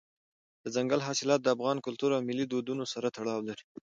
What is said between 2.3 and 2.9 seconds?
دودونو